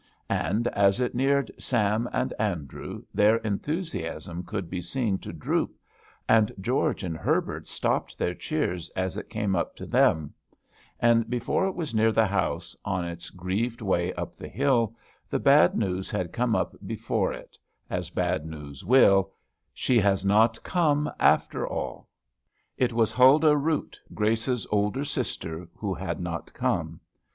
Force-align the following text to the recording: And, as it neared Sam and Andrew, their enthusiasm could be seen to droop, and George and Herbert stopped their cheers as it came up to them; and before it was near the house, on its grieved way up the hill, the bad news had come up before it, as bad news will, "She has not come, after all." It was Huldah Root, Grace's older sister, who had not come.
And, 0.31 0.67
as 0.69 0.99
it 0.99 1.13
neared 1.13 1.51
Sam 1.59 2.09
and 2.11 2.33
Andrew, 2.39 3.03
their 3.13 3.35
enthusiasm 3.35 4.41
could 4.43 4.67
be 4.67 4.81
seen 4.81 5.19
to 5.19 5.31
droop, 5.31 5.77
and 6.27 6.51
George 6.59 7.03
and 7.03 7.15
Herbert 7.15 7.67
stopped 7.67 8.17
their 8.17 8.33
cheers 8.33 8.89
as 8.95 9.15
it 9.15 9.29
came 9.29 9.55
up 9.55 9.75
to 9.75 9.85
them; 9.85 10.33
and 10.99 11.29
before 11.29 11.67
it 11.67 11.75
was 11.75 11.93
near 11.93 12.11
the 12.11 12.25
house, 12.25 12.75
on 12.83 13.05
its 13.05 13.29
grieved 13.29 13.79
way 13.79 14.11
up 14.15 14.35
the 14.35 14.47
hill, 14.47 14.95
the 15.29 15.37
bad 15.37 15.77
news 15.77 16.09
had 16.09 16.33
come 16.33 16.55
up 16.55 16.73
before 16.83 17.31
it, 17.31 17.55
as 17.87 18.09
bad 18.09 18.43
news 18.43 18.83
will, 18.83 19.31
"She 19.71 19.99
has 19.99 20.25
not 20.25 20.63
come, 20.63 21.11
after 21.19 21.67
all." 21.67 22.09
It 22.75 22.91
was 22.91 23.11
Huldah 23.11 23.55
Root, 23.55 23.99
Grace's 24.15 24.65
older 24.71 25.03
sister, 25.05 25.69
who 25.75 25.93
had 25.93 26.19
not 26.19 26.51
come. 26.55 26.99